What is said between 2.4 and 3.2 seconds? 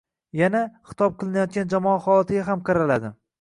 ham qaraladi.